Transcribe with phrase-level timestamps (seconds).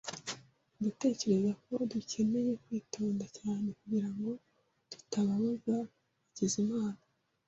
[0.77, 4.29] Ndatekereza ko dukeneye kwitonda cyane kugirango
[4.91, 5.75] tutababaza
[6.23, 7.01] Hakizimana.